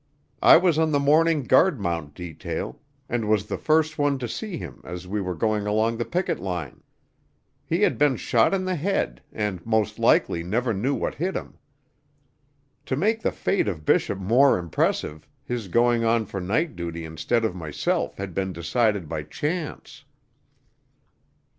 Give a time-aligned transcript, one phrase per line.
[0.41, 4.57] I was on the morning guard mount detail, and was the first one to see
[4.57, 6.81] him as we were going along the picket line.
[7.67, 11.59] He had been shot in the head, and most likely never knew what hit him.
[12.87, 17.45] To make the fate of Bishop more impressive his going on for night duty instead
[17.45, 20.03] of myself had been decided by chance."